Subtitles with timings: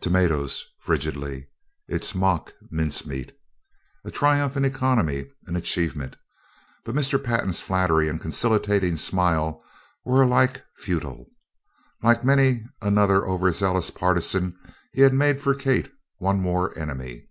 [0.00, 1.48] "Tomatoes," frigidly.
[1.88, 3.36] "It's mock mincemeat."
[4.04, 6.14] A triumph in economy an achievement!
[6.84, 7.20] But Mr.
[7.20, 9.64] Pantin's flattery and conciliating smile
[10.04, 11.26] were alike futile.
[12.04, 14.56] Like many another overzealous partisan,
[14.92, 17.26] he had made for Kate one more enemy.